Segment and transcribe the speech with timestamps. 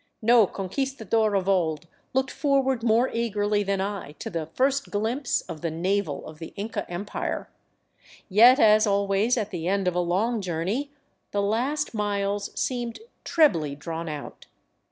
[0.23, 5.61] No conquistador of old looked forward more eagerly than I to the first glimpse of
[5.61, 7.51] the Navel of the Inca Empire;
[8.27, 10.91] yet as always at the end of a long journey
[11.29, 14.47] the last miles seemed trebly drawn out.